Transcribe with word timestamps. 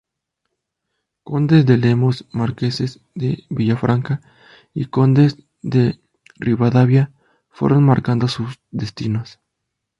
Condes 1.23 1.63
de 1.67 1.77
Lemos, 1.77 2.25
Marqueses 2.31 3.01
de 3.13 3.45
Villafranca 3.51 4.19
y 4.73 4.87
Condes 4.87 5.37
de 5.61 6.01
Ribadavia 6.37 7.13
fueron 7.51 7.83
marcando 7.83 8.27
sus 8.27 8.59
destinos. 8.71 9.39